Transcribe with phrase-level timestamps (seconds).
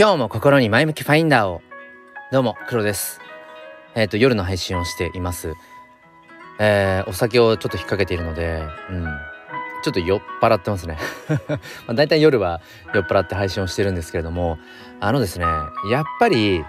[0.00, 1.60] 今日も心に前向きファインダーを。
[2.30, 3.20] どうも黒です。
[3.96, 5.54] えっ、ー、と夜の配信をしています。
[6.60, 9.04] えー、お酒をちょっと引っ掛けているのでうん。
[9.82, 10.98] ちょっと酔っ払ってますね。
[11.48, 11.58] ま
[11.88, 12.60] あ大体夜は
[12.94, 14.60] 酔っ払って配信をしてるんですけれども
[15.00, 15.46] あのですね
[15.90, 16.64] やっぱり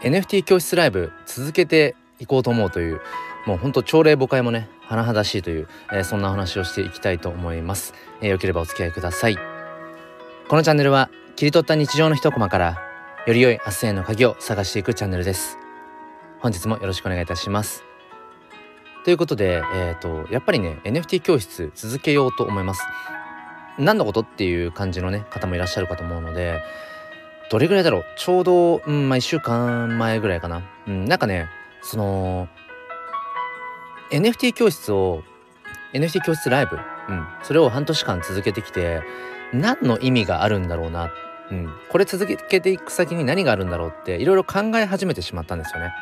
[0.00, 3.02] NFT 教室ライブ続けていこうと思うという
[3.44, 9.51] もうほんと朝礼誤解もね甚だしいという、えー、そんな話をしていきたいと思います、えー、よければお付き合いください。
[10.52, 12.78] このチャンネルは切り取った日常の一コマから
[13.26, 15.56] より良い明日への鍵を探していくチャンネルです。
[16.40, 17.84] 本日もよろしくお願いいたします。
[19.02, 22.82] ということで、えーと、やっぱりね NFT 教室続けようと思います。
[23.78, 26.60] 何のことっていう感じのね方もいらっしゃるかと思うので
[27.50, 28.04] どれぐらいだろう？
[28.18, 31.48] ちょうど、うんまあ、1週間前ぐらいかな、うん、なんかね
[31.80, 32.46] その
[34.10, 35.22] NFT 教室を
[35.94, 36.76] NFT 教室ライブ、
[37.08, 39.00] うん、それを半年間続けてきて
[39.52, 41.12] 何の意味があるんだろうな、
[41.50, 45.92] うん、これ続けていく先に何があるんだろうっていろいろ考え始めてしまったんですよね。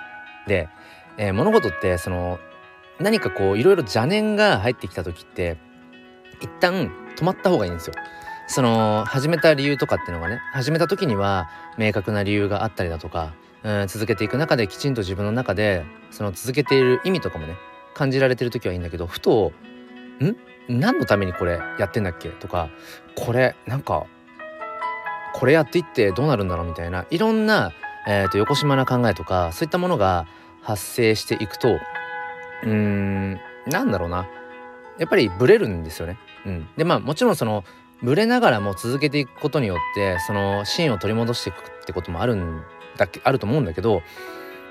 [0.46, 0.68] で、
[1.16, 2.38] えー、物事ってその
[2.98, 5.58] 何かこういろいろ邪念が入ってきた時って
[6.40, 7.94] 一旦止まった方がいいんですよ。
[8.46, 17.54] その始めた理由とかっていうのがね始めた時には明確な理由があったりだとか、うん、続けていく中できちんと自分の中でその続けている意味とかもね
[17.94, 19.52] 感じられてる時はいいんだけどふと
[20.24, 20.36] 「ん？
[20.68, 22.68] 何のためにこれやってんだっけ?」とか
[23.16, 24.04] 「これなんか
[25.34, 27.72] これやっていってどうなるんだろう?」みたいないろんな、
[28.06, 30.26] えーと、横島な考えとかそういったものが
[30.62, 34.26] 発生していくとうーんなんだろうな
[34.98, 36.18] やっぱりブレるんですよね。
[36.44, 37.64] うん、でまあもちろんその
[38.02, 42.62] ブレながらも続けていくことによってその芯を取り戻していくってこともあるん
[42.96, 44.02] だけあると思うんだけど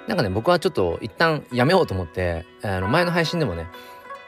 [0.08, 3.68] なんかね僕はちょっと一旦やめようと思ってあの前の配信でもね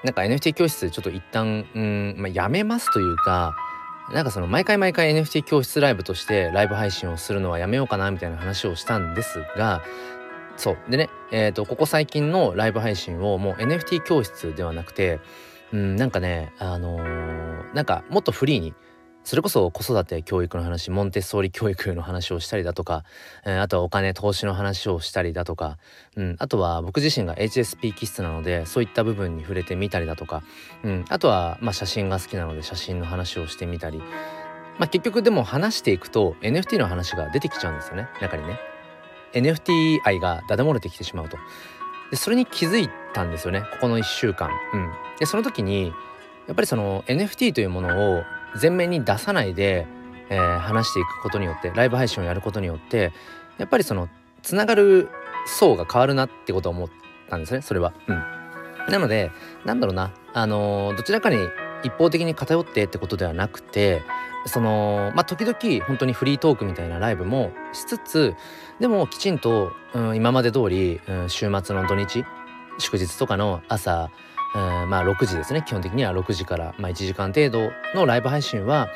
[0.03, 3.55] なんか NFT 教室ちょっと一旦うん、まあ、やめますというか
[4.11, 9.81] なんかその毎回毎回 NFT 教室ライブとしてライブ配信をするのはやめようかなみたいな話をしたんですが
[10.57, 10.77] そう。
[10.89, 15.19] でねえっ、ー、とここ最近のライブ配信をもう NFT 教室ではなくて
[15.71, 18.73] うんなんかねあのー、なんかもっとフリーに
[19.23, 23.03] それこそ子育て教育の話モンテッソーリ教育の話をしたりだとか、
[23.45, 25.77] えー、あとはお金投資の話をしたりだとか、
[26.15, 30.41] うん、あとは僕自身が HSP 気質なのでそういった部分に触れてみたりだとか、
[30.83, 33.99] うん、あとはまあ写真が好きなので写真の話をしてみたり、
[34.79, 38.59] まあ、結局でも話していくと NFT の話が出てきちゃうんですよね中にね。
[39.33, 41.37] NFT 愛がダダ漏れてきてしまうと。
[42.09, 44.49] でそれに気づいたんですよねここの1週間。
[44.73, 45.93] うん、でその時に
[46.47, 48.23] やっぱりその NFT というものを
[48.59, 49.87] 前面に出さないで、
[50.29, 53.11] えー、話していくことによってライブ配信をやることによって
[53.57, 54.09] やっぱりその
[54.41, 55.09] つながる
[55.45, 56.89] 層が変わるなってことを思っ
[57.29, 57.93] たんですねそれは。
[58.07, 58.23] うん、
[58.91, 59.31] なので
[59.65, 61.37] なんだろうなあのー、どちらかに
[61.83, 64.01] 一方的に偏ってってことではなくて
[64.45, 68.35] そのまあ時々本当にフリートークみたいなライブもしつつ
[68.79, 72.25] でもきちんと、うん、今まで通り、うん、週末の土日
[72.77, 74.09] 祝日とかの朝
[74.53, 78.89] まあ6時ですね基本的には6時から、まあ、1時間程度のライブ配信は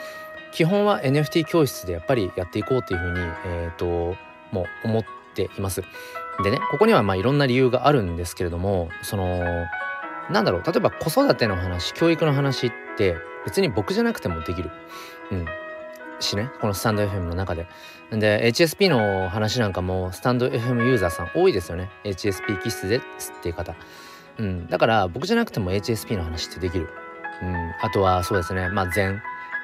[0.51, 4.15] 基本は NFT 教室でやっぱりやっていこうっていうふうに、えーと、
[4.51, 5.83] もう思っています。
[6.43, 9.65] でねここにはまあいろんな理由があるんですけれどもその
[10.29, 14.71] なんだろう例えば子育ての話教育の話って別に僕じゃなくてもできる。
[15.31, 15.45] うん
[16.19, 17.67] しねこのスタンド FM の中で。
[18.11, 23.75] で HSP の話なんかもスタンド FM ユーザーさん多いですよね HSP 気質ですっていう方。
[24.37, 26.89] うん、だから僕じゃなくても HSP の話ってできる。
[27.41, 29.21] うん、あとはそうですねまあ禅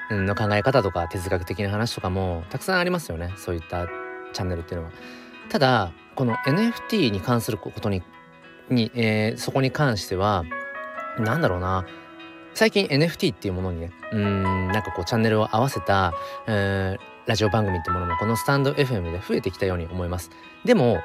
[0.09, 3.87] の考え方とか哲学的な話とかもたくさんありますよねそういった
[4.33, 4.93] チャンネルっていうのは。
[5.49, 8.03] ただこの NFT に関することに
[8.69, 10.45] に、えー、そこに関しては
[11.19, 11.85] 何だろうな
[12.53, 16.13] 最近 NFT っていうものにねうんなんかこうチャンネルを合わせた、
[16.47, 20.29] えー、ラジオ番組ってものもこのスタンド FM で増えてきたように思います。
[20.65, 21.01] でも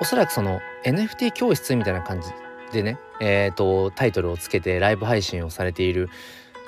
[0.00, 2.28] おそらくその NFT 教室みたいな感じ
[2.72, 6.08] でね、えーと、タイトルをつけてライブ配信をされている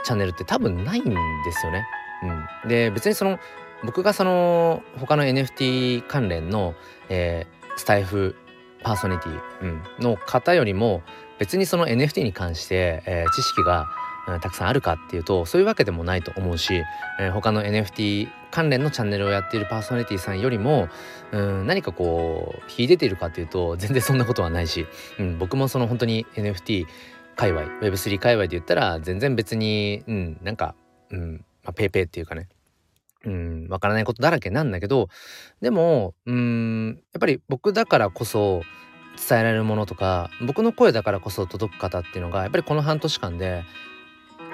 [0.04, 1.10] チャンネルって多分ないんで
[1.52, 1.86] すよね。
[2.64, 3.38] うん、で別にその
[3.84, 6.74] 僕がその他の NFT 関連の、
[7.08, 8.34] えー、スタイフ
[8.82, 11.02] パーソナリティ、うん、の方よりも
[11.38, 13.86] 別にその NFT に関して、えー、知識が
[14.40, 16.82] たくさんあるかっていうとそういうわけでもないと思うし、
[17.18, 20.88] えー、他の NFT 関連のチャンネルをやっているパーソナリティさんよりも
[21.32, 24.86] うん何かこう秀でているかっていうと全然そんなことはないし、
[25.18, 26.86] うん、僕もその本当に NFT
[27.36, 30.74] 界隈 Web3 界隈で言ったら全然別に、うん、なんか、
[31.10, 32.48] うんまあ、ペイペイっていうかね
[33.24, 35.08] うん、わからないことだらけなんだけど
[35.60, 38.62] でもうんやっぱり僕だからこそ
[39.28, 43.64] 伝えられるものとか僕の声だからこそ届く方っていうのがやっぱりこの半年間で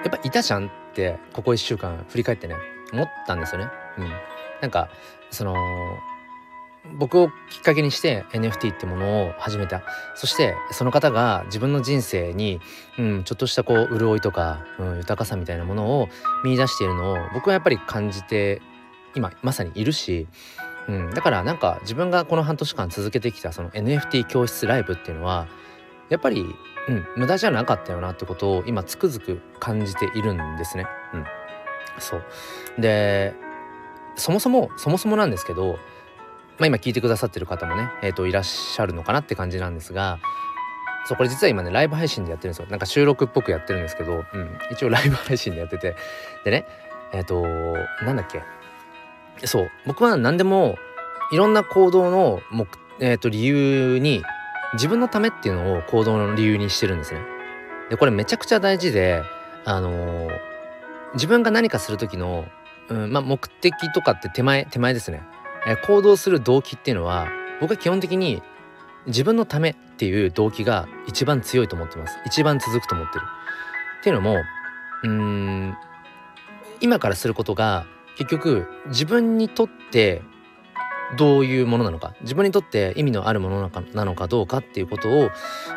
[0.03, 2.55] やっぱいたじゃんってここ1週間振り返ってね
[2.93, 3.67] 思ったんですよね。
[3.97, 4.09] うん、
[4.61, 4.89] なんか
[5.31, 5.55] その
[6.93, 9.81] 僕をきっかけにして NFT ってものを始めた。
[10.15, 12.61] そしてその方が自分の人生に、
[12.97, 16.09] うん、ちょっとしたこう潤いとか、うん、豊かさみたいなものを
[16.43, 18.61] 見出しているのを僕はやっぱり感じて
[19.15, 20.27] 今まさにいるし、
[20.87, 25.47] うん、だからなんか自分がこの半年間続けてきたその NFT 教室ライブっていうのは
[26.09, 26.45] やっぱり、
[26.87, 30.85] うん、無駄じゃなかったよなってことを今つくづく感じているんですね。
[31.13, 31.25] うん、
[31.99, 32.23] そう。
[32.79, 33.33] で
[34.15, 35.77] そもそもそもそもなんですけど
[36.57, 40.19] まあ、今聞いてくださってる方もね、えー、といらっしゃるのかなって感じなんですが
[41.05, 42.67] そうこれ実は今ねライブ配信でやってるんですよ。
[42.69, 45.95] なんか収録っぽくやってるんですけど、うん、一応ライブ配信でやってて。
[46.43, 46.65] でね
[47.13, 47.43] えっ、ー、と
[48.03, 48.41] なんだっけ。
[49.45, 49.71] そう。
[49.85, 50.77] 僕は何でも
[51.31, 52.67] いろんな行動の目、
[52.99, 54.23] えー、と理由に
[54.75, 57.21] 自分のためっていうのを行動の理由にしてるんですね。
[57.89, 59.23] でこれめちゃくちゃ大事で
[59.63, 60.29] あのー、
[61.13, 62.45] 自分が何かする時の、
[62.89, 65.23] うんまあ、目的とかって手前手前ですね。
[65.67, 67.27] え行動する動機っていうのは
[67.59, 68.43] 僕は基本的に
[69.07, 72.17] 自分のためっていう動機が一番強いと思ってます。
[72.25, 73.25] 一番続くと思ってる。
[74.01, 74.37] っていうのも
[75.03, 75.77] うん
[76.81, 77.85] 今からすることが
[78.17, 80.21] 結局自分にとって
[81.17, 85.29] どういうものなのか自分にとって意味のあるものなのかどうかっていうことをや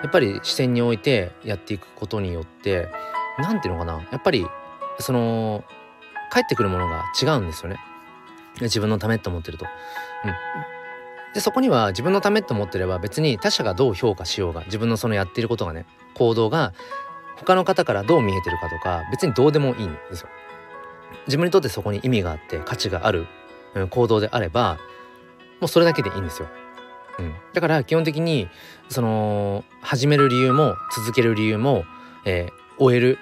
[0.06, 2.88] っぱり視点に置いてやっていくことによって
[3.38, 4.46] 何ていうのかなやっぱり
[4.98, 5.64] その
[6.30, 7.78] 返ってくるものが違うんですよね
[8.60, 9.66] 自分のためって思ってると。
[10.24, 10.32] うん、
[11.34, 16.72] でそこには自分のためって思ってれば別に他者がどう評価しようが自分のそのやっていることがね行動が
[17.36, 20.28] 他の方からどう見えてるかとか別にどうでもいいんですよ。
[21.26, 23.26] 自分にとってそこに意味があって価値がある、
[23.90, 24.78] 行動であれば
[25.60, 26.48] もうそれだけでいいんですよ。
[27.18, 28.48] うん、だから基本的に
[28.88, 31.84] その始める理由も続ける理由も、
[32.24, 33.18] えー、終える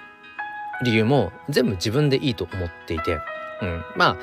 [0.83, 3.19] 理由も全部自分でいいと思っていて。
[3.59, 4.17] うん、まあ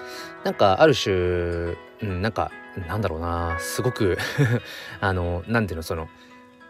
[0.44, 2.52] なんかある種、うん、なんか
[2.86, 3.56] なんだろうな。
[3.58, 4.16] すごく
[5.00, 6.08] あのなんていうのその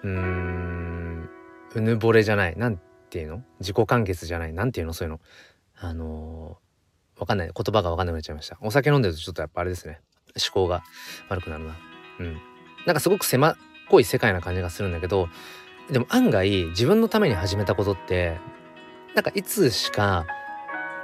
[0.02, 1.28] うーん
[1.74, 2.56] うぬぼれじゃない。
[2.56, 2.78] なん
[3.10, 3.42] ていうの？
[3.60, 4.52] 自己完結じゃない。
[4.52, 4.92] なんていうの？
[4.92, 5.20] そういうの。
[5.76, 6.58] あの
[7.18, 7.50] わかんない。
[7.54, 8.56] 言葉がわかんなくなっちゃいました。
[8.60, 10.00] お酒飲んでるとちょっとやっぱあれですね。
[10.36, 10.82] 思考が
[11.28, 11.76] 悪くなるな
[12.20, 12.40] うん
[12.86, 13.56] なんかすごく狭っ
[13.88, 15.28] こい世界な感じがするんだけど
[15.90, 18.38] でも案外自分のために始めたことって
[19.14, 20.26] なんかいつしか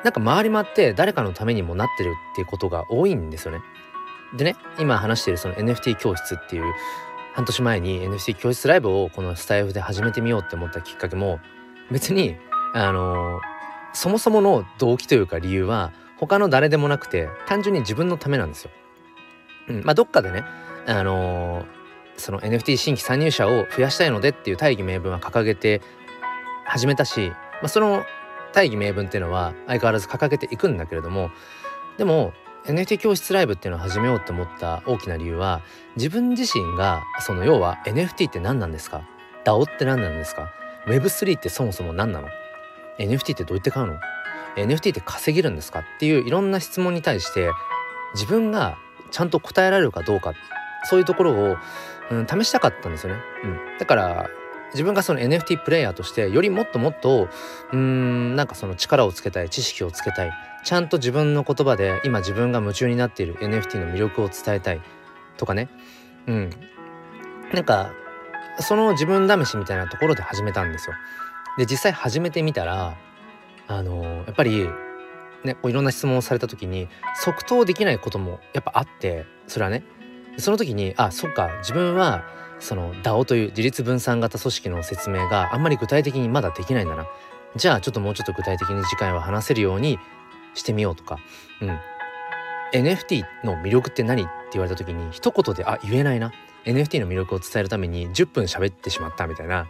[0.02, 3.60] なんか回り回って誰かのためにもなってるっていうことが多いんですよね。
[4.36, 6.74] でね今話しているその NFT 教室っていう
[7.34, 11.40] 半年前に NFT 教室ライブをこのスタイフで始めてみようって思ったきっかけも
[11.90, 12.36] 別に
[12.72, 13.40] あの
[13.92, 18.70] そもそもの動機というか理由は他の誰でもなくて単純に自分のためなんですよ。
[19.70, 20.44] うん、まあどっかでね
[20.86, 21.64] あの
[22.16, 25.80] その NFT 新規参入者を増やしたいのでっていう大義名分は掲げて
[26.64, 28.04] 始めたし、まあ、その
[28.52, 31.30] 大義名分っていうのは相変わらず掲げていくんだけれども
[31.96, 32.32] でも
[32.66, 35.62] NFT 教室ライブっていうのを始めようって思った大きな理由は
[35.96, 39.02] 自分自身がその要は NFT って何なんですか
[39.44, 40.52] ？DAO って何なんですか
[40.86, 42.28] ？Web3 ってそもそも何なの
[42.98, 43.94] ？NFT ってどうやって買うの
[44.56, 45.80] ？NFT って稼げるんですか？
[45.80, 47.50] っていういろんな質問に対して
[48.14, 48.76] 自分が
[49.10, 50.34] ちゃんと答えられるかどうか
[50.84, 51.56] そういうところを、
[52.10, 53.20] うん、試したかったんですよね。
[53.44, 54.30] うん、だから
[54.72, 57.28] 自分がその NFT プレイヤーとしてよりもっともっと
[57.72, 60.32] うーんなんかその力をつけたい知識をつけたい
[60.64, 64.80] ちゃんと自分の言葉で今自分が夢中になっている NFT の魅力を伝えたい
[65.36, 65.68] とかね
[66.26, 66.50] うん
[67.52, 67.92] なんか
[68.60, 70.94] その自分試しみたいなところで始めたんですよ。
[71.58, 72.96] で実際始めてみたら
[73.66, 74.68] あのやっぱり
[75.44, 79.82] ねこういろんな質問をされた時に即答できないこともやっぱあってそれはね。
[80.38, 82.24] その時にあそっか自分は
[82.60, 87.06] その DAO という自立分散型組織の説明があんまり具体的にまだできないんだな。
[87.56, 89.98] じゃあちょっともうちょっと具体的に次回は話せるように
[90.54, 91.18] してみようとか、
[91.60, 91.78] うん、
[92.72, 96.32] NFT の魅力って何って言われた時に一言であ言えないな。
[96.64, 99.66] NFT の魅力を伝えるために10分喋ってしまったみたいな。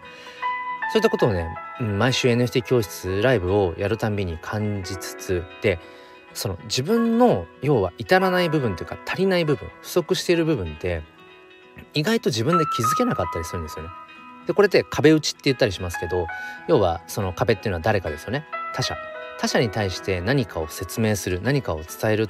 [0.92, 1.46] そういったことをね、
[1.80, 5.78] うん、毎週 NFT 教室ライブをやるたんびに感じつつで
[6.34, 11.02] その自分の要は至らない部分というか足りない部分不足している部分って
[11.94, 13.90] 意外と自分で気づけなかったりするんですよね。
[14.46, 16.26] でこれって壁打ちって言ったりしますけど
[16.66, 18.96] 要はその壁っていうのは誰かですよね他者
[19.38, 22.28] 他者に対して何かを説明する何かを伝える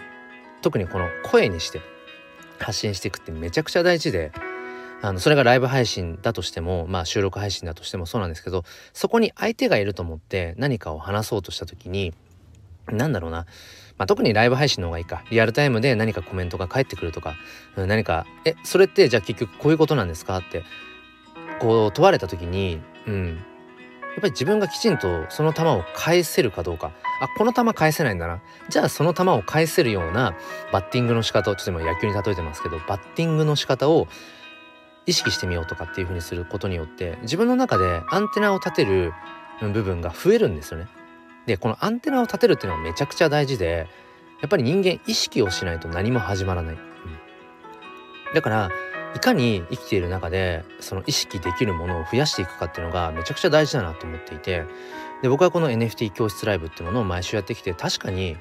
[0.60, 1.80] 特にこの声にして
[2.58, 4.32] 発信していくってめちゃくちゃ大事で
[5.02, 12.12] あのそれがライブ配信だとしてもまあ収録配信だとしてもそうなんですけどそこに相手がいると思って何かを話そうとした時に
[12.86, 13.46] 何だろうな。
[13.98, 15.24] まあ、特にライブ配信の方がいいか。
[15.30, 17.34] リアルタイムで何かコメントが返ってくるとか、
[17.76, 20.64] 何か「えそれってじゃあ結局こういうことなんですか?」って
[21.60, 23.36] こう問われた時に、うん、やっ
[24.16, 26.92] ぱり自分がきちんとその球を返せるかどうか。
[27.20, 28.40] あこの球返せないんだな。
[28.70, 30.34] じゃあその球を返せるような
[30.72, 34.08] バッティングの仕方をちょっと今野球に例えてますけどバッティングの仕方を
[35.06, 39.12] 意識してみようとかっていう風にすることによって自分の中でアンテナを立てる
[39.60, 40.88] 部分が増えるんですよね。
[41.46, 43.88] でこのアンテナを立てるっていうのはめちゃくちゃ大事で
[44.40, 46.74] やっぱり人間意識をしないと何も始まらない。
[46.74, 46.80] うん、
[48.34, 48.70] だから
[49.14, 54.64] いかに生きている中でその意識できるものを増やしていくかっていうのがめちゃくちゃ大事だなと思っていて
[55.22, 58.36] で僕はこの NFT 教室ライブっていうものを毎週やってきて確かに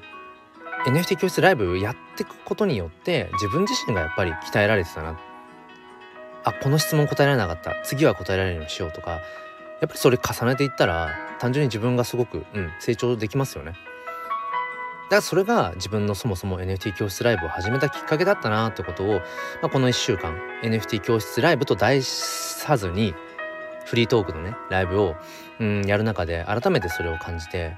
[0.86, 5.18] NFT 教室ライブやっていくことによって自分自身がやっぱり鍛えられてたな
[6.44, 9.10] あこの質問答えられなかった次は答えられるようにしようとか
[9.80, 13.72] やっぱりそれ重ねていったら単純に自分がすごく、うん、成長できますよね。
[13.72, 19.14] だからそれが自分のそもそも NFT 教室ライブを始めたきっかけだったなってことを、
[19.60, 23.14] まあ、この1週間 NFT 教室ライブと題さずに
[23.86, 25.16] フリートークのねライブを、
[25.58, 27.76] うん、やる中で改めてそれを感じて、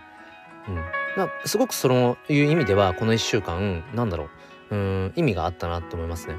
[0.69, 0.75] うん
[1.17, 4.29] まあ、すごくそのいう意味ではこの1週間なんだろ
[4.71, 6.35] ううん意味があったなと思いますね。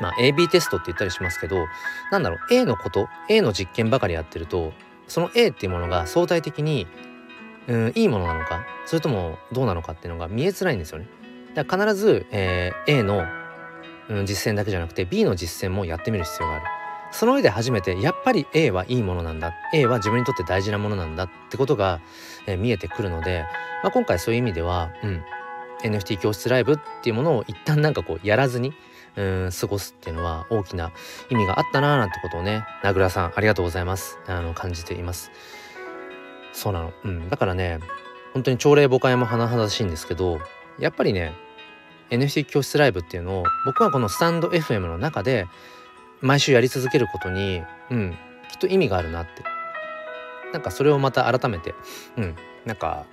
[0.00, 1.66] まあ、AB テストって言ったりしますけど
[2.10, 4.72] なんだろう A のこと A の実験ばかりやってると
[5.08, 6.86] その A っていうものが相対的に
[7.68, 11.06] うんいいものなのかそれともどうなのかっていうのが見えづらいんですよね。
[11.54, 13.24] だから必ず、えー、A の、
[14.08, 16.64] うん、実践だけじゃなくて B の実践もやってみる必要がある。
[17.12, 22.00] その上で初めてやっぱり A はいいものなんだ A は自分にとって大事なものなんだってことが、
[22.46, 23.44] えー、見えてくるので、
[23.82, 25.24] まあ、今回そういう意味では、うん、
[25.82, 28.72] NFT 教室ライブっていうものを一旦なんかこうやらずに
[29.16, 30.92] うん過ごすっていうのは大きな
[31.30, 35.30] 意味があったなーなんてことをね名倉さんありがとうございますあの感じています。
[36.52, 36.92] そうなの。
[37.04, 37.28] うん。
[37.28, 37.80] だからね、
[38.32, 40.40] 本当に朝礼誤解も甚だしいんですけど、
[40.78, 41.32] やっぱりね、
[42.10, 45.46] NFT 教室ライブっていうのを僕はこのスタンド FM の中で
[46.20, 48.16] 毎週やり続けることに、うん、
[48.50, 49.42] きっと意味があるなって。
[50.52, 51.74] なんかそれをまた改めて、
[52.16, 52.36] うん、
[52.66, 53.06] なんか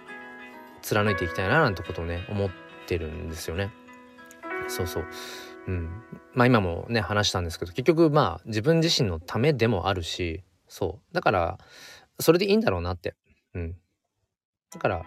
[0.82, 2.50] 貫いていきたいななんてことをね、思っ
[2.88, 3.72] てるんですよね。
[4.68, 5.06] そうそう。
[5.68, 6.04] うん。
[6.34, 11.14] まあ今もね、話したんですけど、結局まあ自分自身のためでもあるし、そう。
[11.14, 11.58] だから、
[12.20, 13.16] それでいいんだろうなって。
[13.54, 13.76] うん。
[14.72, 15.06] だから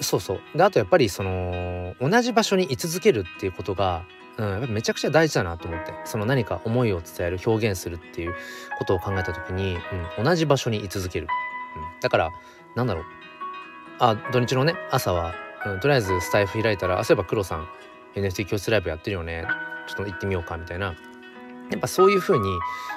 [0.00, 0.40] そうそう。
[0.54, 4.04] であとやっぱりその同じ場所に居続けるっていうことが、
[4.38, 5.92] うん、めちゃくちゃ大事だなと思って。
[6.04, 8.34] その何か思いを伝える表現するっていう
[8.78, 9.76] ことを考えた時に、
[10.18, 11.28] うん、同じ場所に居続ける、
[11.76, 12.30] うん、だから
[12.74, 13.04] なんだろう。
[13.98, 15.34] あ土日のね朝は、
[15.64, 17.68] うん、とりあえずスタイフ開いたらあそういえば黒さん
[18.14, 19.46] NFT 教室ライブやってるよね。
[19.94, 20.94] ちょっと行ってみようかみたいな
[21.70, 22.48] やっぱそういう風に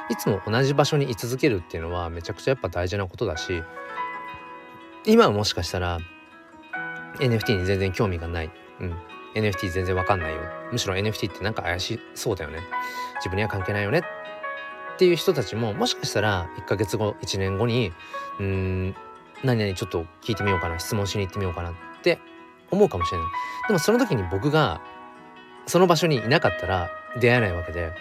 [0.09, 3.63] いつも同じ場所に居続けるっていうのはめちゃくちゃやっぱ大事なことだし
[5.05, 5.99] 今はもしかしたら
[7.19, 8.51] NFT に全然興味がない。
[8.79, 8.95] うん。
[9.35, 10.41] NFT 全然わかんないよ。
[10.71, 12.59] むしろ NFT ってなんか怪しそうだよね。
[13.17, 13.99] 自分には関係ないよね。
[13.99, 17.91] っていう人たちももしかしたら1ヶ月後、1年後に、
[18.39, 18.95] うん、
[19.43, 22.19] 何々ちょっと聞いてみようかな、質問しに行ってみようかなって
[22.71, 23.27] 思うかもしれない。
[23.67, 24.81] でもその時に僕が
[25.67, 27.91] その場所にいなかったら出会えないわけで、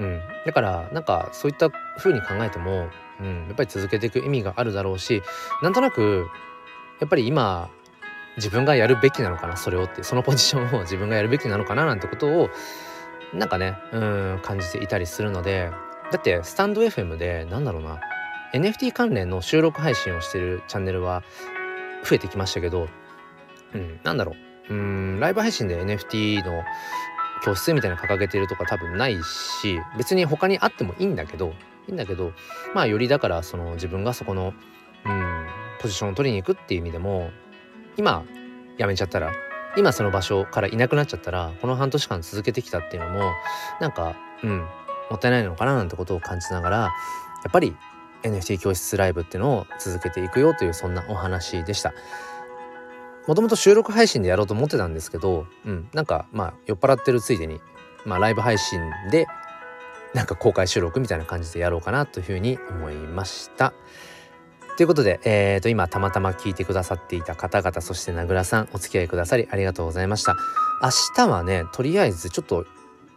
[0.00, 0.20] うん。
[0.46, 2.88] だからなんかそういった風に考えても、
[3.20, 5.22] うん、やっぱり続けていく意味があるだろうし、
[5.62, 6.28] なんとなく
[7.00, 7.70] やっぱり今
[8.36, 10.02] 自分がやるべきなのかなそれをって。
[10.02, 12.50] そのポジションを 自分がやるべきなのかななんてことを
[13.34, 15.70] なんかねうん感じていたりするので。
[16.10, 18.00] だってスタンド FM でなんだろうな。
[18.54, 21.22] NFT 関連の収録配信をしてるチャンネルは
[22.02, 22.88] 増えてきましたけど、
[23.74, 24.34] うん、なんだろ
[24.70, 24.74] う。
[24.74, 25.20] うん。
[25.20, 26.62] ライブ配信で NFT の
[27.44, 31.54] 教室みたいなの掲げてるとか多分ないし別に他にあってもいいんだけど
[31.86, 32.32] いいんだけど
[32.74, 34.54] まあよりだからその自分がそこの
[35.04, 35.46] うん
[35.80, 37.30] ポジションを取りに行くっていう意味でも
[37.96, 38.24] 今
[38.78, 39.32] 辞めちゃったら
[39.76, 43.32] 今その場所からいなくなっちゃったらこの半年間続けてきたっていうのも
[43.80, 44.66] なんかうん
[45.10, 46.92] もったいないのかななんてことを感じながらや
[47.48, 47.74] っぱり
[48.22, 51.94] NFT 教室ライブっていうのを続けていくよというそんなお話でした。
[53.28, 57.60] もともと収録配信でやろうと思ってたんですけど、うん、なんかまあ酔っ払ってるついでに、
[58.06, 58.80] まあ、ライブ配信
[59.12, 59.26] で
[60.14, 63.74] なんか公開収録みたいな感じでやろうかなというふうに思いました。
[64.78, 70.36] ということで、えー、と今たまたま聞いてくださっていた方々そして名倉さんお付き合いくださりありがとうございました
[70.80, 72.64] 明日はねとりあえずちょっと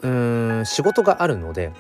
[0.02, 1.72] うーん仕事があるので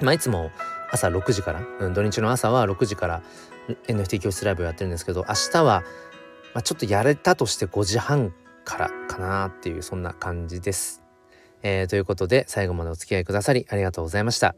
[0.00, 0.50] まあいつも
[0.90, 3.22] 朝6時から、うん、土日の朝は6時から
[3.86, 5.84] NFT 教室ライブをやってるんですけど明日は、
[6.54, 11.02] まあ、ちょっとやれたとして5時半からかなっていうそんな感じです。
[11.62, 14.54] えー、ということで最後までお付き合いくださりありがとうございました。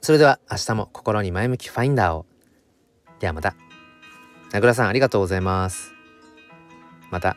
[0.00, 2.26] それでは明日も心に前向きファインダーを。
[3.18, 3.54] ではまた。
[4.52, 5.92] 名倉さんありがとうございます。
[7.10, 7.36] また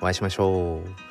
[0.00, 1.03] お会いしましょう。